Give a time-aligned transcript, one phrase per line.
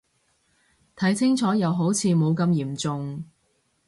[0.95, 3.23] 睇清楚又好似冇咁嚴重